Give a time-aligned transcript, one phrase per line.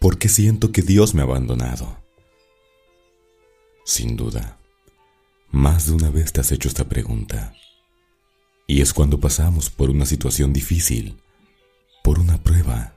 [0.00, 1.98] ¿Por qué siento que Dios me ha abandonado?
[3.84, 4.60] Sin duda,
[5.50, 7.52] más de una vez te has hecho esta pregunta.
[8.68, 11.20] Y es cuando pasamos por una situación difícil,
[12.04, 12.94] por una prueba.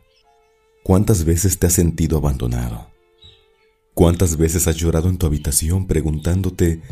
[0.83, 2.91] ¿Cuántas veces te has sentido abandonado?
[3.95, 6.83] ¿Cuántas veces has llorado en tu habitación preguntándote,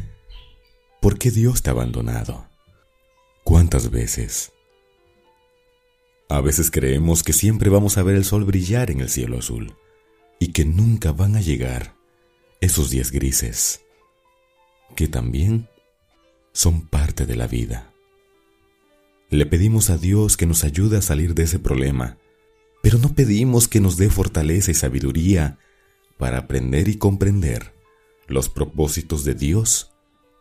[1.02, 2.48] ¿por qué Dios te ha abandonado?
[3.44, 4.54] ¿Cuántas veces?
[6.30, 9.76] A veces creemos que siempre vamos a ver el sol brillar en el cielo azul
[10.50, 11.96] y que nunca van a llegar
[12.60, 13.82] esos días grises,
[14.96, 15.70] que también
[16.54, 17.94] son parte de la vida.
[19.30, 22.18] Le pedimos a Dios que nos ayude a salir de ese problema,
[22.82, 25.60] pero no pedimos que nos dé fortaleza y sabiduría
[26.18, 27.76] para aprender y comprender
[28.26, 29.92] los propósitos de Dios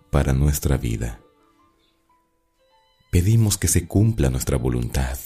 [0.09, 1.21] para nuestra vida.
[3.11, 5.19] Pedimos que se cumpla nuestra voluntad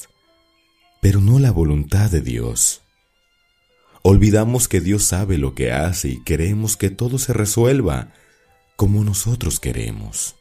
[1.02, 2.81] pero no la voluntad de Dios.
[4.02, 8.13] Olvidamos que Dios sabe lo que hace y queremos que todo se resuelva
[8.76, 10.35] como nosotros queremos.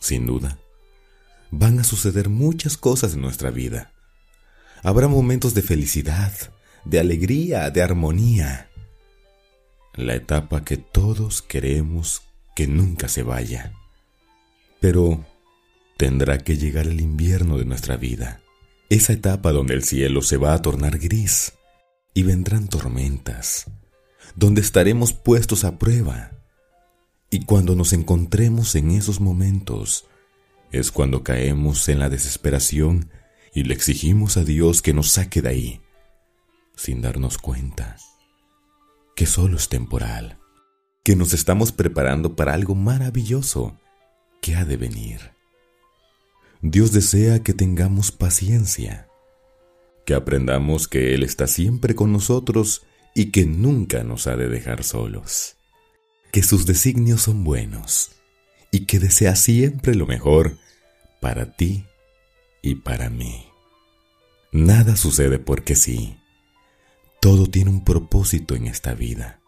[0.00, 0.58] Sin duda,
[1.50, 3.92] van a suceder muchas cosas en nuestra vida.
[4.82, 6.32] Habrá momentos de felicidad,
[6.84, 8.70] de alegría, de armonía.
[9.94, 12.22] La etapa que todos queremos
[12.54, 13.72] que nunca se vaya.
[14.80, 15.24] Pero
[15.96, 18.42] tendrá que llegar el invierno de nuestra vida
[18.88, 21.54] esa etapa donde el cielo se va a tornar gris
[22.16, 23.66] y vendrán tormentas,
[24.36, 26.30] donde estaremos puestos a prueba.
[27.28, 30.06] Y cuando nos encontremos en esos momentos,
[30.72, 33.10] es cuando caemos en la desesperación
[33.52, 35.80] y le exigimos a Dios que nos saque de ahí,
[36.74, 37.98] sin darnos cuenta
[39.14, 40.38] que solo es temporal,
[41.04, 43.78] que nos estamos preparando para algo maravilloso
[44.40, 45.32] que ha de venir.
[46.62, 49.06] Dios desea que tengamos paciencia,
[50.06, 54.84] que aprendamos que Él está siempre con nosotros y que nunca nos ha de dejar
[54.84, 55.56] solos,
[56.32, 58.12] que sus designios son buenos
[58.70, 60.56] y que desea siempre lo mejor
[61.20, 61.84] para ti
[62.62, 63.46] y para mí.
[64.52, 66.16] Nada sucede porque sí,
[67.20, 69.40] todo tiene un propósito en esta vida,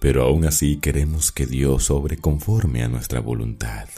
[0.00, 3.88] pero aún así queremos que Dios obre conforme a nuestra voluntad.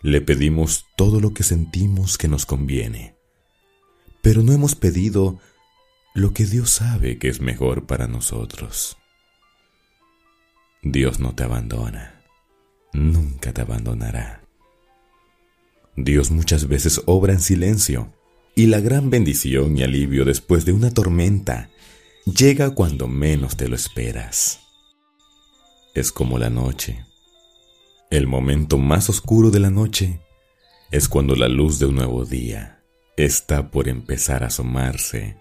[0.00, 3.13] Le pedimos todo lo que sentimos que nos conviene,
[4.34, 5.38] pero no hemos pedido
[6.12, 8.96] lo que Dios sabe que es mejor para nosotros.
[10.82, 12.20] Dios no te abandona,
[12.92, 14.42] nunca te abandonará.
[15.94, 18.12] Dios muchas veces obra en silencio
[18.56, 21.70] y la gran bendición y alivio después de una tormenta
[22.24, 24.58] llega cuando menos te lo esperas.
[25.94, 27.06] Es como la noche
[28.10, 30.18] el momento más oscuro de la noche
[30.90, 32.83] es cuando la luz de un nuevo día
[33.16, 35.36] está por empezar a asomarse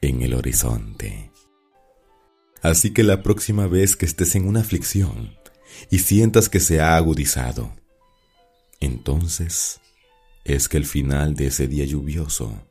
[0.00, 1.30] en el horizonte.
[2.62, 5.36] Así que la próxima vez que estés en una aflicción
[5.90, 7.74] y sientas que se ha agudizado,
[8.80, 9.80] entonces
[10.44, 12.66] es que el final de ese día lluvioso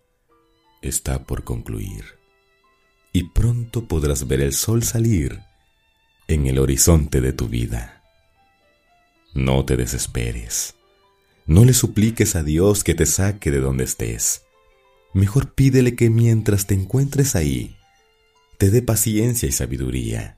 [0.82, 2.20] está por concluir
[3.12, 5.40] y pronto podrás ver el sol salir
[6.28, 8.04] en el horizonte de tu vida.
[9.34, 10.76] No te desesperes.
[11.50, 14.44] No le supliques a Dios que te saque de donde estés.
[15.16, 17.76] Mejor pídele que mientras te encuentres ahí,
[18.60, 20.38] te dé paciencia y sabiduría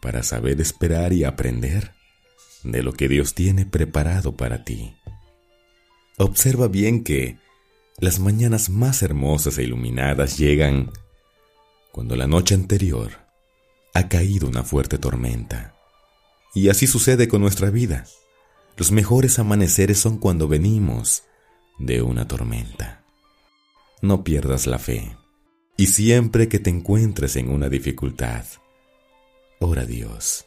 [0.00, 1.92] para saber esperar y aprender
[2.64, 4.96] de lo que Dios tiene preparado para ti.
[6.18, 7.38] Observa bien que
[7.98, 10.90] las mañanas más hermosas e iluminadas llegan
[11.92, 13.12] cuando la noche anterior
[13.94, 15.76] ha caído una fuerte tormenta.
[16.52, 18.06] Y así sucede con nuestra vida.
[18.76, 21.24] Los mejores amaneceres son cuando venimos
[21.78, 23.04] de una tormenta.
[24.00, 25.16] No pierdas la fe.
[25.76, 28.44] Y siempre que te encuentres en una dificultad,
[29.60, 30.46] ora a Dios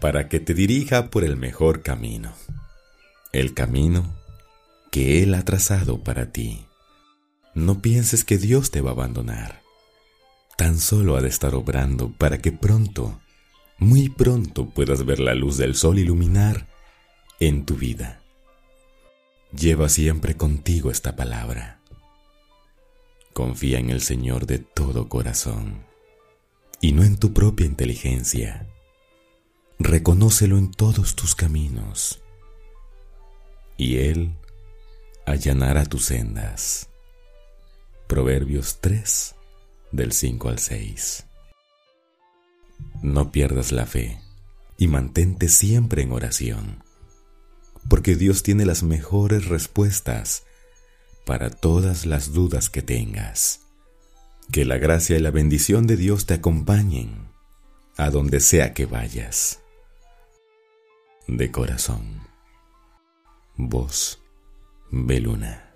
[0.00, 2.32] para que te dirija por el mejor camino.
[3.32, 4.14] El camino
[4.90, 6.66] que Él ha trazado para ti.
[7.54, 9.62] No pienses que Dios te va a abandonar.
[10.56, 13.20] Tan solo ha de estar obrando para que pronto
[13.78, 16.68] muy pronto puedas ver la luz del sol iluminar
[17.40, 18.20] en tu vida.
[19.52, 21.80] Lleva siempre contigo esta palabra.
[23.32, 25.84] Confía en el Señor de todo corazón
[26.80, 28.68] y no en tu propia inteligencia.
[29.78, 32.22] Reconócelo en todos tus caminos
[33.76, 34.36] y Él
[35.26, 36.88] allanará tus sendas.
[38.06, 39.34] Proverbios 3
[39.90, 41.26] del 5 al 6.
[43.02, 44.20] No pierdas la fe
[44.76, 46.83] y mantente siempre en oración,
[47.88, 50.44] porque Dios tiene las mejores respuestas
[51.24, 53.60] para todas las dudas que tengas.
[54.52, 57.28] Que la gracia y la bendición de Dios te acompañen
[57.96, 59.60] a donde sea que vayas.
[61.26, 62.20] De corazón.
[63.56, 64.20] Voz
[64.90, 65.73] Beluna.